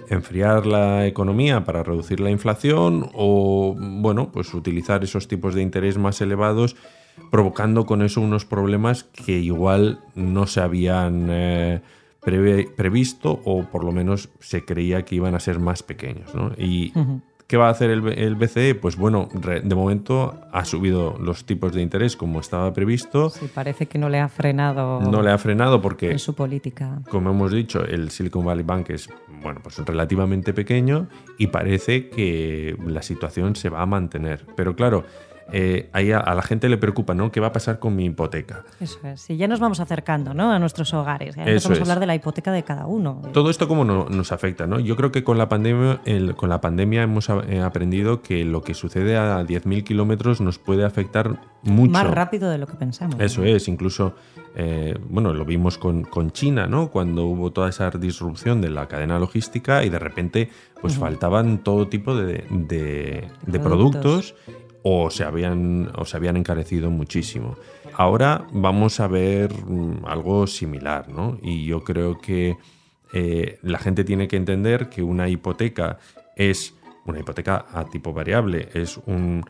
enfriar 0.10 0.66
la 0.66 1.06
economía 1.06 1.64
para 1.64 1.84
reducir 1.84 2.20
la 2.20 2.30
inflación 2.30 3.10
o, 3.14 3.76
bueno, 3.78 4.32
pues 4.32 4.54
utilizar 4.54 5.04
esos 5.04 5.28
tipos 5.28 5.56
de 5.56 5.62
interés 5.62 5.98
más 5.98 6.22
elevados, 6.22 6.76
provocando 7.32 7.86
con 7.86 8.02
eso 8.02 8.22
unos 8.22 8.46
problemas 8.46 9.04
que 9.04 9.40
igual 9.40 10.00
no 10.16 10.48
se 10.48 10.62
habían 10.62 11.28
eh, 11.30 11.82
previsto 12.76 13.42
o 13.44 13.64
por 13.64 13.84
lo 13.84 13.92
menos 13.92 14.30
se 14.40 14.64
creía 14.66 15.04
que 15.04 15.16
iban 15.16 15.36
a 15.36 15.40
ser 15.40 15.60
más 15.60 15.84
pequeños, 15.84 16.34
¿no? 16.36 16.52
¿Qué 17.50 17.58
va 17.58 17.68
a 17.68 17.72
hacer 17.72 17.90
el, 17.90 18.36
BCE? 18.36 18.76
Pues 18.76 18.96
bueno, 18.96 19.28
re- 19.34 19.62
de 19.62 19.74
momento 19.74 20.40
ha 20.52 20.66
subido 20.66 21.18
los 21.20 21.46
tipos 21.46 21.74
de 21.74 21.82
interés 21.82 22.16
como 22.16 22.40
estaba 22.42 22.72
previsto. 22.74 23.32
Sí, 23.32 23.50
parece 23.52 23.88
que 23.88 23.98
no 23.98 24.08
le 24.08 24.20
ha 24.20 24.30
frenado 24.30 25.02
No 25.02 25.24
le 25.24 25.32
ha 25.32 25.38
frenado 25.40 25.82
porque, 25.82 26.12
en 26.12 26.20
su 26.20 26.36
política. 26.36 27.02
como 27.10 27.32
hemos 27.32 27.52
dicho, 27.52 27.84
el 27.84 28.12
Silicon 28.12 28.46
Valley 28.46 28.64
Bank 28.64 28.92
es 28.92 29.10
bueno, 29.42 29.62
pues 29.64 29.80
relativamente 29.80 30.54
pequeño 30.54 31.08
y 31.40 31.48
parece 31.48 32.10
que 32.10 32.78
la 32.86 33.02
situación 33.02 33.56
se 33.56 33.70
va 33.70 33.82
a 33.82 33.88
mantener. 33.88 34.46
Pero 34.56 34.76
claro, 34.76 35.06
eh, 35.52 35.90
ahí 35.94 36.12
a, 36.12 36.20
a 36.20 36.36
la 36.36 36.42
gente 36.42 36.70
le 36.70 36.78
preocupa, 36.78 37.14
¿no? 37.14 37.32
¿Qué 37.32 37.40
va 37.40 37.48
a 37.48 37.52
pasar 37.54 37.80
con 37.80 37.96
mi 37.96 38.06
hipoteca? 38.06 38.64
Eso 38.80 39.00
es. 39.08 39.22
Sí, 39.22 39.38
ya 39.38 39.48
nos 39.48 39.60
vamos 39.60 39.80
acercando 39.80 40.34
¿no? 40.34 40.52
a 40.52 40.60
nuestros 40.60 40.94
hogares. 40.94 41.36
Ya 41.36 41.44
empezamos 41.44 41.78
es. 41.78 41.82
a 41.82 41.84
hablar 41.84 42.00
de 42.00 42.06
la 42.08 42.16
hipoteca 42.16 42.52
de 42.52 42.64
cada 42.64 42.86
uno. 42.86 43.22
Todo 43.34 43.50
esto 43.50 43.68
cómo 43.68 43.86
no- 43.86 44.08
nos 44.10 44.32
afecta, 44.32 44.68
¿no? 44.68 44.80
Yo 44.80 44.96
creo 44.96 45.12
que 45.12 45.24
con 45.24 45.38
la 45.38 45.50
pandemia, 45.50 46.02
el- 46.06 46.36
con 46.36 46.50
la 46.50 46.62
pandemia 46.62 47.04
hemos 47.04 47.30
a- 47.30 47.44
eh, 47.48 47.62
aprendido 47.62 48.22
que 48.22 48.46
lo 48.46 48.62
que 48.62 48.74
sucede 48.74 49.18
a 49.18 49.44
10.000 49.44 49.84
kilómetros 49.84 50.42
nos 50.42 50.60
puede 50.60 50.86
afectar 50.86 51.42
mucho. 51.64 51.92
Más 51.92 52.08
rápido 52.10 52.50
de 52.50 52.58
lo 52.58 52.68
que 52.68 52.76
pensamos. 52.76 53.16
Eso 53.20 53.44
es, 53.44 53.68
incluso, 53.68 54.16
eh, 54.56 54.98
bueno, 55.10 55.34
lo 55.34 55.46
vimos 55.46 55.78
con, 55.78 56.04
con 56.04 56.32
China, 56.32 56.68
¿no? 56.68 56.90
Cuando 56.90 57.26
hubo 57.26 57.52
toda 57.52 57.70
esa 57.70 57.90
disrupción 57.92 58.62
de 58.62 58.70
la 58.70 58.88
cadena 58.88 59.20
logística 59.20 59.84
y 59.84 59.90
de 59.90 60.00
repente, 60.00 60.50
pues 60.82 60.98
faltaban 60.98 61.58
todo 61.64 61.88
tipo 61.90 62.16
de, 62.16 62.46
de- 62.50 63.28
de 63.46 63.60
Productos. 63.60 64.32
productos 64.32 64.36
o 64.84 65.10
se, 65.10 65.24
habían, 65.24 65.92
o 65.96 66.06
se 66.06 66.18
habían 66.18 66.38
encarecido 66.38 66.90
muchísimo. 66.90 67.58
Ahora 67.94 68.48
vamos 68.52 69.00
a 69.00 69.08
ver 69.08 69.54
mm, 69.54 70.06
algo 70.06 70.48
similar, 70.48 71.10
¿no? 71.10 71.38
Y 71.42 71.66
yo 71.66 71.84
creo 71.84 72.20
que 72.20 72.58
eh, 73.14 73.60
la 73.62 73.80
gente 73.80 74.04
tiene 74.04 74.28
que 74.28 74.38
entender 74.38 74.90
que 74.90 75.02
una 75.02 75.28
hipoteca 75.28 75.98
es 76.36 76.76
una 77.06 77.20
hipoteca 77.20 77.66
a 77.74 77.86
tipo 77.86 78.14
variable, 78.14 78.70
es 78.74 78.98
un, 79.06 79.44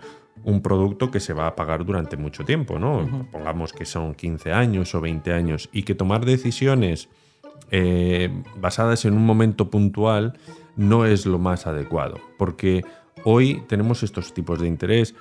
un 0.43 0.62
producto 0.62 1.12
que 1.12 1.19
se 1.19 1.33
va 1.33 1.48
a 1.48 1.55
pagar 1.55 1.86
durante 1.86 2.17
mucho 2.17 2.45
tiempo, 2.45 2.79
¿no? 2.79 3.27
Pongamos 3.31 3.74
que 3.74 3.86
son 3.86 4.15
15 4.15 4.53
años 4.53 4.95
o 4.95 5.01
20 5.01 5.33
años 5.33 5.69
y 5.74 5.83
que 5.83 5.95
tomar 5.95 6.25
decisiones 6.25 7.09
eh, 7.71 8.29
basadas 8.57 9.05
en 9.05 9.13
un 9.13 9.25
momento 9.25 9.69
puntual 9.69 10.33
no 10.75 11.05
es 11.05 11.25
lo 11.25 11.39
más 11.39 11.67
adecuado, 11.67 12.17
porque 12.38 12.83
hoy 13.23 13.63
tenemos 13.67 14.03
estos 14.03 14.33
tipos 14.33 14.59
de 14.59 14.67
interés, 14.67 15.15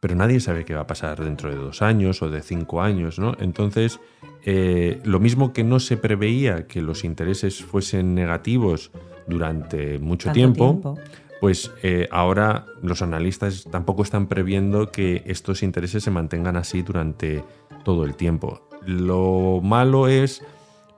pero 0.00 0.14
nadie 0.14 0.40
sabe 0.40 0.64
qué 0.64 0.74
va 0.74 0.82
a 0.82 0.86
pasar 0.86 1.22
dentro 1.22 1.50
de 1.50 1.56
dos 1.56 1.82
años 1.82 2.22
o 2.22 2.30
de 2.30 2.42
cinco 2.42 2.80
años, 2.80 3.18
¿no? 3.18 3.36
Entonces, 3.38 4.00
eh, 4.44 5.00
lo 5.04 5.20
mismo 5.20 5.52
que 5.52 5.62
no 5.62 5.78
se 5.78 5.96
preveía 5.96 6.66
que 6.66 6.80
los 6.80 7.04
intereses 7.04 7.62
fuesen 7.62 8.14
negativos 8.14 8.90
durante 9.26 9.98
mucho 9.98 10.32
tiempo. 10.32 10.96
pues 11.40 11.70
eh, 11.82 12.06
ahora 12.10 12.66
los 12.82 13.00
analistas 13.00 13.64
tampoco 13.70 14.02
están 14.02 14.26
previendo 14.26 14.90
que 14.90 15.22
estos 15.24 15.62
intereses 15.62 16.04
se 16.04 16.10
mantengan 16.10 16.56
así 16.56 16.82
durante 16.82 17.42
todo 17.82 18.04
el 18.04 18.14
tiempo. 18.14 18.68
Lo 18.84 19.60
malo 19.62 20.06
es 20.06 20.42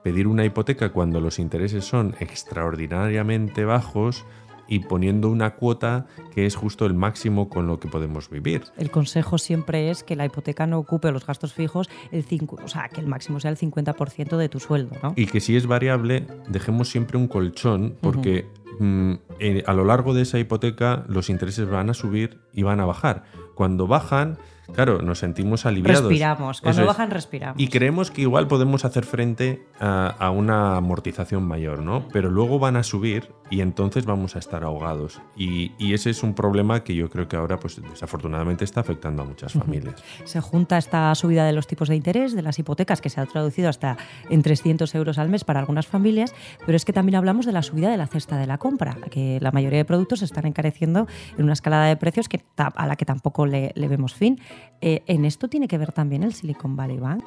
pedir 0.03 0.27
una 0.27 0.43
hipoteca 0.43 0.91
cuando 0.91 1.21
los 1.21 1.39
intereses 1.39 1.85
son 1.85 2.15
extraordinariamente 2.19 3.63
bajos 3.63 4.25
y 4.67 4.79
poniendo 4.79 5.29
una 5.29 5.55
cuota 5.55 6.05
que 6.33 6.45
es 6.45 6.55
justo 6.55 6.85
el 6.85 6.93
máximo 6.93 7.49
con 7.49 7.67
lo 7.67 7.79
que 7.79 7.87
podemos 7.87 8.29
vivir. 8.29 8.63
El 8.77 8.91
consejo 8.91 9.37
siempre 9.37 9.89
es 9.89 10.03
que 10.03 10.15
la 10.15 10.25
hipoteca 10.25 10.65
no 10.67 10.79
ocupe 10.79 11.11
los 11.11 11.25
gastos 11.25 11.53
fijos, 11.53 11.89
el 12.11 12.25
cincu- 12.25 12.61
o 12.63 12.67
sea, 12.67 12.89
que 12.89 13.01
el 13.01 13.07
máximo 13.07 13.39
sea 13.39 13.51
el 13.51 13.57
50% 13.57 14.37
de 14.37 14.49
tu 14.49 14.59
sueldo, 14.59 14.95
¿no? 15.03 15.13
Y 15.15 15.27
que 15.27 15.39
si 15.39 15.55
es 15.55 15.67
variable, 15.67 16.25
dejemos 16.49 16.89
siempre 16.89 17.17
un 17.17 17.27
colchón 17.27 17.95
porque 18.01 18.47
mm, 18.79 19.13
eh, 19.39 19.63
a 19.67 19.73
lo 19.73 19.85
largo 19.85 20.13
de 20.13 20.21
esa 20.23 20.39
hipoteca 20.39 21.03
los 21.07 21.29
intereses 21.29 21.69
van 21.69 21.89
a 21.89 21.93
subir 21.93 22.39
y 22.53 22.63
van 22.63 22.79
a 22.79 22.85
bajar. 22.85 23.23
cuando 23.55 23.85
bajan, 23.85 24.37
claro, 24.73 25.01
nos 25.01 25.19
sentimos 25.19 25.65
aliviados. 25.65 26.03
Respiramos. 26.03 26.61
Cuando 26.61 26.81
Eso 26.81 26.89
es. 26.89 26.97
bajan, 26.97 27.11
respiramos. 27.11 27.61
Y 27.61 27.67
creemos 27.67 28.11
que 28.11 28.21
igual 28.21 28.47
podemos 28.47 28.85
hacer 28.85 29.05
frente 29.05 29.65
a, 29.79 30.07
a 30.07 30.29
una 30.31 30.77
amortización 30.77 31.43
mayor, 31.43 31.81
¿no? 31.81 32.07
Pero 32.13 32.29
luego 32.29 32.59
van 32.59 32.77
a 32.77 32.83
subir 32.83 33.29
y 33.49 33.61
entonces 33.61 34.05
vamos 34.05 34.35
a 34.35 34.39
estar 34.39 34.63
ahogados. 34.63 35.21
Y, 35.35 35.73
y 35.77 35.93
ese 35.93 36.09
es 36.09 36.23
un 36.23 36.33
problema 36.33 36.83
que 36.83 36.95
yo 36.95 37.09
creo 37.09 37.27
que 37.27 37.35
ahora, 37.35 37.59
pues 37.59 37.81
desafortunadamente, 37.81 38.63
está 38.63 38.81
afectando 38.81 39.21
a 39.21 39.25
muchas 39.25 39.53
familias. 39.53 40.03
Se 40.23 40.41
junta 40.41 40.77
esta 40.77 41.13
subida 41.15 41.45
de 41.45 41.53
los 41.53 41.67
tipos 41.67 41.89
de 41.89 41.95
interés, 41.95 42.35
de 42.35 42.41
las 42.41 42.57
hipotecas, 42.59 43.01
que 43.01 43.09
se 43.09 43.21
ha 43.21 43.25
traducido 43.25 43.69
hasta 43.69 43.97
en 44.29 44.41
300 44.41 44.93
euros 44.95 45.17
al 45.17 45.29
mes 45.29 45.43
para 45.43 45.59
algunas 45.59 45.87
familias, 45.87 46.33
pero 46.65 46.75
es 46.75 46.85
que 46.85 46.93
también 46.93 47.15
hablamos 47.15 47.45
de 47.45 47.51
la 47.51 47.61
subida 47.61 47.89
de 47.89 47.97
la 47.97 48.07
cesta 48.07 48.37
de 48.37 48.47
la 48.47 48.57
compra, 48.57 48.97
que 49.11 49.39
la 49.41 49.51
mayoría 49.51 49.77
de 49.79 49.85
productos 49.85 50.19
se 50.19 50.25
están 50.25 50.45
encareciendo 50.45 51.07
en 51.37 51.43
una 51.43 51.53
escalada 51.53 51.85
de 51.85 51.97
precios 51.97 52.29
que, 52.29 52.41
a 52.57 52.87
la 52.87 52.95
que 52.95 53.05
tampoco 53.05 53.45
le, 53.45 53.71
le 53.75 53.87
vemos 53.87 54.13
fin. 54.13 54.39
Eh, 54.81 55.03
¿En 55.07 55.25
esto 55.25 55.47
tiene 55.47 55.67
que 55.67 55.77
ver 55.77 55.91
también 55.91 56.23
el 56.23 56.33
Silicon 56.33 56.75
Valley 56.75 56.97
Bank? 56.97 57.23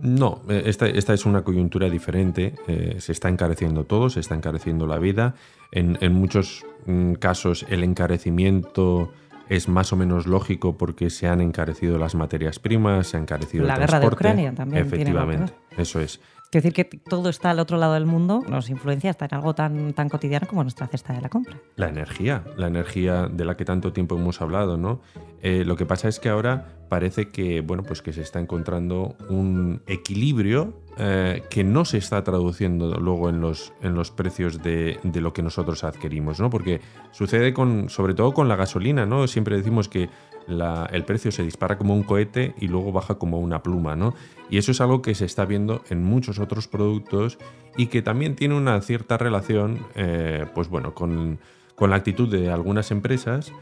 No, 0.00 0.42
eh, 0.48 0.64
esta, 0.66 0.86
esta 0.86 1.14
es 1.14 1.24
una 1.24 1.42
coyuntura 1.42 1.88
diferente. 1.88 2.54
eh, 2.66 2.96
se 2.98 3.12
está 3.12 3.28
encareciendo 3.28 3.84
todo, 3.84 4.10
se 4.10 4.20
está 4.20 4.34
encareciendo 4.34 4.86
la 4.86 4.98
vida. 4.98 5.34
En, 5.72 5.96
en 6.00 6.12
muchos 6.14 6.64
mm, 6.86 7.14
casos 7.14 7.64
el 7.68 7.84
encarecimiento 7.84 9.12
es 9.48 9.68
más 9.68 9.92
o 9.92 9.96
menos 9.96 10.26
lógico 10.26 10.76
porque 10.76 11.10
se 11.10 11.26
han 11.28 11.40
encarecido 11.40 11.98
las 11.98 12.14
materias 12.14 12.58
primas, 12.58 13.08
se 13.08 13.16
ha 13.16 13.20
encarecido 13.20 13.66
La 13.66 13.74
el 13.74 13.80
guerra 13.80 13.98
de 13.98 14.06
transporte. 14.06 14.16
Ucrania 14.16 14.54
también 14.54 14.82
tiene. 14.82 15.02
Efectivamente, 15.02 15.52
eso 15.76 16.00
es. 16.00 16.20
Quiero 16.54 16.68
decir 16.68 16.86
que 16.88 16.98
todo 16.98 17.30
está 17.30 17.50
al 17.50 17.58
otro 17.58 17.78
lado 17.78 17.94
del 17.94 18.06
mundo, 18.06 18.40
nos 18.48 18.70
influencia 18.70 19.10
hasta 19.10 19.24
en 19.24 19.34
algo 19.34 19.56
tan, 19.56 19.92
tan 19.92 20.08
cotidiano 20.08 20.46
como 20.46 20.62
nuestra 20.62 20.86
cesta 20.86 21.12
de 21.12 21.20
la 21.20 21.28
compra. 21.28 21.58
La 21.74 21.88
energía, 21.88 22.44
la 22.56 22.68
energía 22.68 23.26
de 23.26 23.44
la 23.44 23.56
que 23.56 23.64
tanto 23.64 23.92
tiempo 23.92 24.14
hemos 24.14 24.40
hablado, 24.40 24.76
¿no? 24.76 25.00
Eh, 25.42 25.64
lo 25.64 25.74
que 25.74 25.84
pasa 25.84 26.06
es 26.06 26.20
que 26.20 26.28
ahora 26.28 26.68
parece 26.88 27.30
que, 27.30 27.60
bueno, 27.60 27.82
pues 27.82 28.02
que 28.02 28.12
se 28.12 28.22
está 28.22 28.38
encontrando 28.38 29.16
un 29.28 29.82
equilibrio 29.88 30.80
eh, 30.98 31.42
que 31.50 31.64
no 31.64 31.84
se 31.84 31.98
está 31.98 32.22
traduciendo 32.22 32.94
luego 33.00 33.28
en 33.28 33.40
los, 33.40 33.72
en 33.82 33.94
los 33.94 34.10
precios 34.10 34.62
de, 34.62 34.98
de 35.02 35.20
lo 35.20 35.32
que 35.32 35.42
nosotros 35.42 35.82
adquirimos, 35.84 36.38
¿no? 36.40 36.50
Porque 36.50 36.80
sucede 37.10 37.52
con, 37.52 37.88
sobre 37.88 38.14
todo 38.14 38.32
con 38.32 38.48
la 38.48 38.56
gasolina, 38.56 39.04
¿no? 39.06 39.26
Siempre 39.26 39.56
decimos 39.56 39.88
que 39.88 40.08
la- 40.46 40.88
el 40.92 41.04
precio 41.04 41.32
se 41.32 41.42
dispara 41.42 41.78
como 41.78 41.94
un 41.94 42.02
cohete 42.02 42.54
y 42.60 42.68
luego 42.68 42.92
baja 42.92 43.14
como 43.16 43.38
una 43.40 43.62
pluma, 43.62 43.96
¿no? 43.96 44.14
Y 44.50 44.58
eso 44.58 44.72
es 44.72 44.80
algo 44.80 45.00
que 45.02 45.14
se 45.14 45.24
está 45.24 45.44
viendo 45.46 45.82
en 45.88 46.04
muchos 46.04 46.38
otros 46.38 46.68
productos 46.68 47.38
y 47.76 47.86
que 47.86 48.02
también 48.02 48.36
tiene 48.36 48.54
una 48.54 48.80
cierta 48.82 49.16
relación, 49.16 49.78
eh, 49.96 50.44
pues 50.54 50.68
bueno, 50.68 50.94
con, 50.94 51.38
con 51.74 51.90
la 51.90 51.96
actitud 51.96 52.28
de 52.28 52.50
algunas 52.52 52.90
empresas 52.90 53.52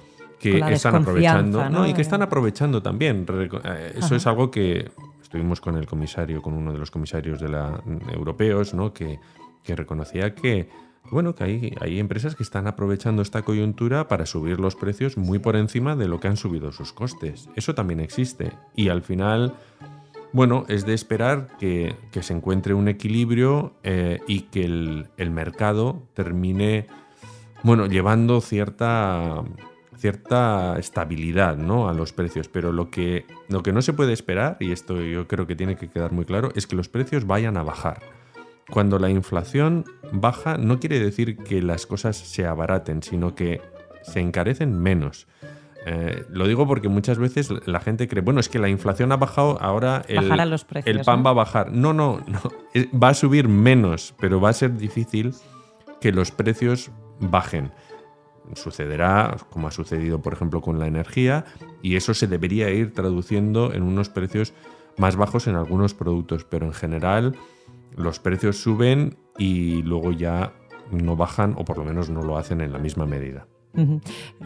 que 0.40 0.58
están 0.72 0.96
aprovechando, 0.96 1.62
¿no? 1.70 1.70
¿no? 1.70 1.88
Y 1.88 1.94
que 1.94 2.02
están 2.02 2.20
aprovechando 2.20 2.82
también. 2.82 3.24
Eh, 3.30 3.92
Eso 3.96 4.06
Ajá. 4.06 4.16
es 4.16 4.26
algo 4.26 4.50
que 4.50 4.90
estuvimos 5.22 5.60
con 5.60 5.76
el 5.76 5.86
comisario, 5.86 6.42
con 6.42 6.54
uno 6.54 6.72
de 6.72 6.78
los 6.78 6.90
comisarios 6.90 7.40
de 7.40 7.48
la, 7.48 7.82
europeos, 8.12 8.74
¿no? 8.74 8.92
Que, 8.92 9.18
que 9.62 9.76
reconocía 9.76 10.34
que, 10.34 10.68
bueno, 11.10 11.34
que 11.34 11.44
hay, 11.44 11.74
hay 11.80 11.98
empresas 11.98 12.34
que 12.34 12.42
están 12.42 12.66
aprovechando 12.66 13.22
esta 13.22 13.42
coyuntura 13.42 14.08
para 14.08 14.26
subir 14.26 14.60
los 14.60 14.76
precios 14.76 15.16
muy 15.16 15.38
por 15.38 15.56
encima 15.56 15.96
de 15.96 16.08
lo 16.08 16.20
que 16.20 16.28
han 16.28 16.36
subido 16.36 16.72
sus 16.72 16.92
costes. 16.92 17.48
Eso 17.56 17.74
también 17.74 18.00
existe. 18.00 18.52
Y 18.74 18.88
al 18.88 19.02
final, 19.02 19.54
bueno, 20.32 20.64
es 20.68 20.86
de 20.86 20.94
esperar 20.94 21.56
que, 21.58 21.96
que 22.10 22.22
se 22.22 22.34
encuentre 22.34 22.74
un 22.74 22.88
equilibrio 22.88 23.74
eh, 23.82 24.20
y 24.26 24.42
que 24.42 24.64
el, 24.64 25.08
el 25.16 25.30
mercado 25.30 26.02
termine, 26.14 26.86
bueno, 27.62 27.86
llevando 27.86 28.40
cierta, 28.40 29.42
cierta 30.02 30.76
estabilidad 30.78 31.56
¿no? 31.56 31.88
a 31.88 31.94
los 31.94 32.12
precios. 32.12 32.48
Pero 32.48 32.72
lo 32.72 32.90
que, 32.90 33.24
lo 33.48 33.62
que 33.62 33.72
no 33.72 33.80
se 33.82 33.92
puede 33.92 34.12
esperar, 34.12 34.56
y 34.60 34.72
esto 34.72 35.00
yo 35.00 35.28
creo 35.28 35.46
que 35.46 35.54
tiene 35.54 35.76
que 35.76 35.88
quedar 35.88 36.12
muy 36.12 36.24
claro, 36.24 36.50
es 36.56 36.66
que 36.66 36.76
los 36.76 36.88
precios 36.88 37.24
vayan 37.26 37.56
a 37.56 37.62
bajar. 37.62 38.00
Cuando 38.68 38.98
la 38.98 39.10
inflación 39.10 39.84
baja, 40.12 40.58
no 40.58 40.80
quiere 40.80 40.98
decir 40.98 41.36
que 41.36 41.62
las 41.62 41.86
cosas 41.86 42.16
se 42.16 42.46
abaraten, 42.46 43.02
sino 43.02 43.34
que 43.34 43.60
se 44.02 44.20
encarecen 44.20 44.76
menos. 44.76 45.28
Eh, 45.86 46.24
lo 46.28 46.46
digo 46.48 46.66
porque 46.66 46.88
muchas 46.88 47.18
veces 47.18 47.50
la 47.66 47.80
gente 47.80 48.08
cree, 48.08 48.22
bueno, 48.22 48.40
es 48.40 48.48
que 48.48 48.58
la 48.58 48.68
inflación 48.68 49.12
ha 49.12 49.16
bajado, 49.16 49.60
ahora 49.60 50.02
el, 50.06 50.16
Bajarán 50.16 50.50
los 50.50 50.64
precios, 50.64 50.96
el 50.96 51.04
pan 51.04 51.18
¿no? 51.18 51.24
va 51.24 51.30
a 51.30 51.34
bajar. 51.34 51.72
No, 51.72 51.92
no, 51.92 52.20
no. 52.26 52.40
Va 52.98 53.08
a 53.10 53.14
subir 53.14 53.48
menos, 53.48 54.14
pero 54.20 54.40
va 54.40 54.48
a 54.48 54.52
ser 54.52 54.76
difícil 54.76 55.34
que 56.00 56.10
los 56.10 56.30
precios 56.30 56.90
bajen. 57.20 57.72
Sucederá, 58.54 59.36
como 59.50 59.68
ha 59.68 59.70
sucedido, 59.70 60.20
por 60.20 60.32
ejemplo, 60.32 60.60
con 60.60 60.78
la 60.78 60.86
energía, 60.86 61.44
y 61.80 61.96
eso 61.96 62.14
se 62.14 62.26
debería 62.26 62.70
ir 62.70 62.92
traduciendo 62.92 63.72
en 63.72 63.82
unos 63.82 64.08
precios 64.08 64.52
más 64.98 65.16
bajos 65.16 65.46
en 65.46 65.56
algunos 65.56 65.94
productos, 65.94 66.44
pero 66.44 66.66
en 66.66 66.72
general 66.72 67.36
los 67.96 68.18
precios 68.18 68.56
suben 68.58 69.16
y 69.38 69.82
luego 69.82 70.12
ya 70.12 70.52
no 70.90 71.16
bajan, 71.16 71.54
o 71.56 71.64
por 71.64 71.78
lo 71.78 71.84
menos 71.84 72.10
no 72.10 72.22
lo 72.22 72.36
hacen 72.36 72.60
en 72.60 72.72
la 72.72 72.78
misma 72.78 73.06
medida. 73.06 73.46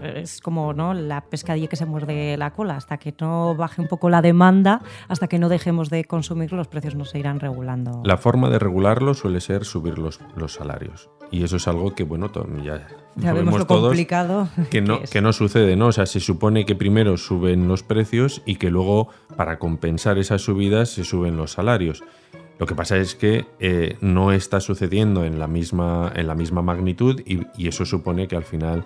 Es 0.02 0.40
como 0.40 0.72
¿no? 0.72 0.94
la 0.94 1.22
pescadilla 1.22 1.68
que 1.68 1.76
se 1.76 1.86
muerde 1.86 2.36
la 2.36 2.52
cola. 2.52 2.76
Hasta 2.76 2.98
que 2.98 3.14
no 3.20 3.54
baje 3.54 3.80
un 3.80 3.88
poco 3.88 4.08
la 4.10 4.22
demanda, 4.22 4.82
hasta 5.08 5.28
que 5.28 5.38
no 5.38 5.48
dejemos 5.48 5.90
de 5.90 6.04
consumir, 6.04 6.52
los 6.52 6.68
precios 6.68 6.94
no 6.94 7.04
se 7.04 7.18
irán 7.18 7.40
regulando. 7.40 8.02
La 8.04 8.16
forma 8.16 8.50
de 8.50 8.58
regularlo 8.58 9.14
suele 9.14 9.40
ser 9.40 9.64
subir 9.64 9.98
los, 9.98 10.20
los 10.36 10.54
salarios. 10.54 11.10
Y 11.30 11.42
eso 11.42 11.56
es 11.56 11.66
algo 11.66 11.94
que, 11.94 12.04
bueno, 12.04 12.30
ya, 12.62 12.86
Ya 13.16 13.32
vemos 13.32 13.58
lo 13.58 13.66
todos 13.66 13.88
complicado 13.88 14.48
que 14.70 14.80
no, 14.80 14.98
que 14.98 15.04
es. 15.04 15.10
que 15.10 15.20
no 15.20 15.32
sucede, 15.32 15.76
¿no? 15.76 15.88
O 15.88 15.92
sea, 15.92 16.06
se 16.06 16.20
supone 16.20 16.64
que 16.66 16.76
primero 16.76 17.16
suben 17.16 17.68
los 17.68 17.82
precios 17.82 18.42
y 18.46 18.56
que 18.56 18.70
luego, 18.70 19.08
para 19.36 19.58
compensar 19.58 20.18
esas 20.18 20.42
subidas, 20.42 20.90
se 20.90 21.04
suben 21.04 21.36
los 21.36 21.52
salarios. 21.52 22.04
Lo 22.58 22.66
que 22.66 22.74
pasa 22.74 22.96
es 22.96 23.14
que 23.14 23.46
eh, 23.58 23.98
no 24.00 24.32
está 24.32 24.60
sucediendo 24.60 25.24
en 25.24 25.38
la 25.38 25.46
misma, 25.46 26.10
en 26.14 26.26
la 26.26 26.34
misma 26.34 26.62
magnitud 26.62 27.20
y, 27.26 27.46
y 27.56 27.68
eso 27.68 27.84
supone 27.84 28.28
que 28.28 28.36
al 28.36 28.44
final 28.44 28.84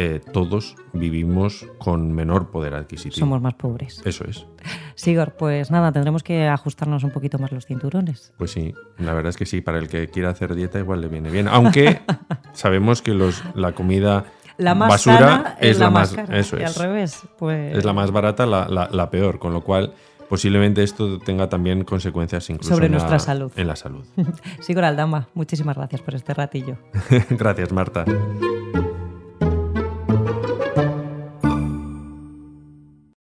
eh, 0.00 0.20
todos 0.32 0.76
vivimos 0.92 1.66
con 1.78 2.12
menor 2.12 2.50
poder 2.52 2.74
adquisitivo. 2.74 3.18
Somos 3.18 3.42
más 3.42 3.54
pobres. 3.54 4.00
Eso 4.04 4.24
es. 4.28 4.46
Sigor, 4.94 5.32
pues 5.36 5.72
nada, 5.72 5.90
tendremos 5.90 6.22
que 6.22 6.46
ajustarnos 6.46 7.02
un 7.02 7.10
poquito 7.10 7.38
más 7.40 7.50
los 7.50 7.66
cinturones. 7.66 8.32
Pues 8.38 8.52
sí, 8.52 8.72
la 8.98 9.12
verdad 9.12 9.30
es 9.30 9.36
que 9.36 9.44
sí, 9.46 9.60
para 9.60 9.78
el 9.78 9.88
que 9.88 10.06
quiera 10.08 10.30
hacer 10.30 10.54
dieta 10.54 10.78
igual 10.78 11.00
le 11.00 11.08
viene 11.08 11.30
bien. 11.30 11.48
Aunque 11.48 12.00
sabemos 12.52 13.02
que 13.02 13.12
los, 13.12 13.42
la 13.56 13.72
comida 13.72 14.26
La 14.56 14.76
más 14.76 14.88
basura 14.90 15.18
sana 15.18 15.56
es, 15.60 15.78
la 15.80 15.90
más, 15.90 16.12
cara. 16.12 16.38
eso 16.38 16.56
y 16.58 16.62
es, 16.62 16.76
al 16.78 16.84
revés, 16.86 17.18
pues 17.36 17.76
es 17.76 17.84
la 17.84 17.92
más 17.92 18.12
barata, 18.12 18.46
la, 18.46 18.68
la- 18.68 18.88
la 18.92 19.10
peor, 19.10 19.38
con 19.40 19.52
lo 19.52 19.62
cual 19.64 19.94
posiblemente 20.28 20.82
esto 20.84 21.18
tenga 21.18 21.48
también 21.48 21.82
consecuencias 21.84 22.48
incluso 22.50 22.72
Sobre 22.74 22.86
en 22.86 22.92
la- 22.92 22.98
nuestra 22.98 23.18
salud. 23.18 23.50
En 23.56 23.66
la 23.66 23.74
salud. 23.76 24.04
Sigor 24.60 24.84
Aldama, 24.84 25.26
muchísimas 25.34 25.76
gracias 25.76 26.02
por 26.02 26.14
este 26.14 26.34
ratillo. 26.34 26.76
Gracias, 27.30 27.72
Marta. 27.72 28.04